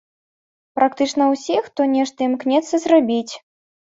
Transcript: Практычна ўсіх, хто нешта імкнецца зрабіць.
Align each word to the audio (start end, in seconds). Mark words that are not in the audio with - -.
Практычна 0.77 1.27
ўсіх, 1.33 1.61
хто 1.69 1.81
нешта 1.95 2.19
імкнецца 2.29 2.75
зрабіць. 2.87 3.33